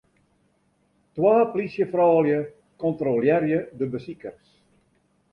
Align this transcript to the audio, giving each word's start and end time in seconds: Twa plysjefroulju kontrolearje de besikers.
Twa 1.17 1.33
plysjefroulju 1.57 2.39
kontrolearje 2.85 3.59
de 3.83 3.89
besikers. 3.97 4.49